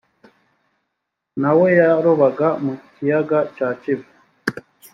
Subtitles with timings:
[1.41, 4.09] nawe yarobaga mu kiyaga cya kivu